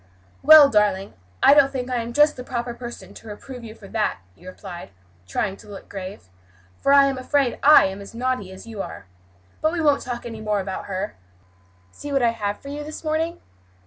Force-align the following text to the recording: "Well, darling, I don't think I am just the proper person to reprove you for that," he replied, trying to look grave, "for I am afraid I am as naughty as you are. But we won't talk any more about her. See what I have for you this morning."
"Well, 0.41 0.67
darling, 0.69 1.13
I 1.43 1.53
don't 1.53 1.71
think 1.71 1.87
I 1.91 1.97
am 1.97 2.11
just 2.11 2.35
the 2.35 2.43
proper 2.43 2.73
person 2.73 3.13
to 3.13 3.27
reprove 3.27 3.63
you 3.63 3.75
for 3.75 3.87
that," 3.89 4.17
he 4.33 4.47
replied, 4.47 4.89
trying 5.27 5.57
to 5.57 5.69
look 5.69 5.89
grave, 5.89 6.23
"for 6.79 6.91
I 6.91 7.05
am 7.05 7.19
afraid 7.19 7.59
I 7.61 7.85
am 7.85 8.01
as 8.01 8.15
naughty 8.15 8.51
as 8.51 8.65
you 8.65 8.81
are. 8.81 9.05
But 9.61 9.73
we 9.73 9.79
won't 9.79 10.01
talk 10.01 10.25
any 10.25 10.41
more 10.41 10.59
about 10.59 10.85
her. 10.85 11.17
See 11.91 12.11
what 12.11 12.23
I 12.23 12.29
have 12.31 12.57
for 12.59 12.69
you 12.69 12.83
this 12.83 13.03
morning." 13.03 13.41